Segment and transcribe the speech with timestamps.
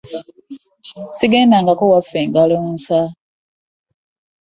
[1.11, 3.01] Ssigendangako waffe ngalo nsa.